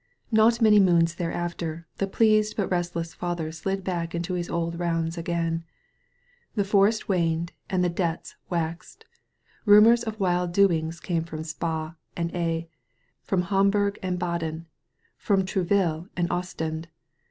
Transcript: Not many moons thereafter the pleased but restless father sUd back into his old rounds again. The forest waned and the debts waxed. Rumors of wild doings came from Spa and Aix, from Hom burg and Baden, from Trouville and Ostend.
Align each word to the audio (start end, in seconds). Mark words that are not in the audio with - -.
Not 0.31 0.63
many 0.63 0.79
moons 0.79 1.13
thereafter 1.13 1.85
the 1.97 2.07
pleased 2.07 2.57
but 2.57 2.67
restless 2.71 3.13
father 3.13 3.49
sUd 3.51 3.83
back 3.83 4.15
into 4.15 4.33
his 4.33 4.49
old 4.49 4.79
rounds 4.79 5.15
again. 5.15 5.63
The 6.55 6.63
forest 6.63 7.07
waned 7.07 7.51
and 7.69 7.83
the 7.83 7.89
debts 7.89 8.35
waxed. 8.49 9.05
Rumors 9.63 10.01
of 10.03 10.19
wild 10.19 10.53
doings 10.53 10.99
came 10.99 11.23
from 11.23 11.43
Spa 11.43 11.93
and 12.17 12.35
Aix, 12.35 12.67
from 13.21 13.43
Hom 13.43 13.69
burg 13.69 13.99
and 14.01 14.17
Baden, 14.17 14.65
from 15.17 15.45
Trouville 15.45 16.09
and 16.17 16.27
Ostend. 16.31 16.87